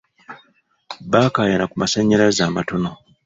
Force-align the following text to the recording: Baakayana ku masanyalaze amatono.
Baakayana 1.11 1.65
ku 1.71 1.75
masanyalaze 1.81 2.41
amatono. 2.45 2.91